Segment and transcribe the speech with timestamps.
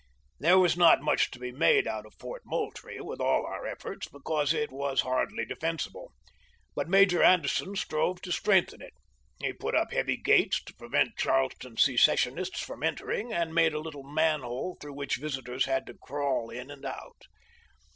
[0.39, 4.07] There was not much to be made out of Fort Moultrie, with all our efforts,
[4.07, 6.07] because it was hardly defen sible;
[6.75, 8.93] but Major Anderson strove to strengthen it.
[9.41, 14.01] He put up heavy gates to prevent Charleston secessionists from entering, and made a little
[14.01, 17.27] man hole through which visitors had to crawl in and out.